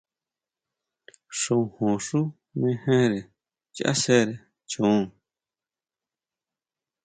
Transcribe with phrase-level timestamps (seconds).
[1.39, 2.19] Xojón xú
[2.61, 3.19] mejere
[3.75, 4.35] chasjere
[4.69, 4.99] chon.